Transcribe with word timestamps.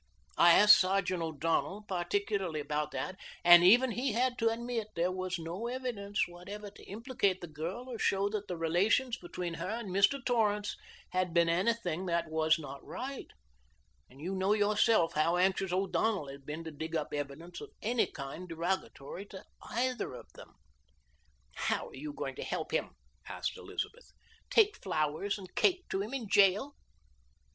"I 0.35 0.53
asked 0.53 0.79
Sergeant 0.79 1.21
O'Donnell 1.21 1.83
particularly 1.83 2.59
about 2.59 2.89
that, 2.89 3.19
and 3.43 3.63
even 3.63 3.91
he 3.91 4.13
had 4.13 4.35
to 4.39 4.49
admit 4.49 4.87
that 4.87 4.95
there 4.95 5.11
was 5.11 5.37
no 5.37 5.67
evidence 5.67 6.27
whatever 6.27 6.71
to 6.71 6.83
implicate 6.89 7.39
the 7.39 7.45
girl 7.47 7.87
or 7.87 7.99
show 7.99 8.27
that 8.29 8.47
the 8.47 8.57
relations 8.57 9.19
between 9.19 9.53
her 9.53 9.69
and 9.69 9.89
Mr. 9.91 10.17
Torrance 10.25 10.75
had 11.11 11.35
been 11.35 11.47
anything 11.49 12.07
that 12.07 12.27
was 12.31 12.57
not 12.57 12.83
right; 12.83 13.27
and 14.09 14.19
you 14.19 14.33
know 14.33 14.53
yourself 14.53 15.13
how 15.13 15.37
anxious 15.37 15.71
O'Donnell 15.71 16.29
has 16.29 16.41
been 16.41 16.63
to 16.63 16.71
dig 16.71 16.95
up 16.95 17.13
evidence 17.13 17.61
of 17.61 17.69
any 17.83 18.07
kind 18.07 18.47
derogatory 18.49 19.27
to 19.27 19.45
either 19.69 20.15
of 20.15 20.33
them." 20.33 20.55
"How 21.53 21.89
are 21.89 21.95
you 21.95 22.11
going 22.11 22.35
to 22.37 22.43
help 22.43 22.71
him?" 22.71 22.95
asked 23.29 23.55
Elizabeth. 23.55 24.09
"Take 24.49 24.81
flowers 24.81 25.37
and 25.37 25.53
cake 25.53 25.87
to 25.89 26.01
him 26.01 26.11
in 26.11 26.27
jail?" 26.27 26.73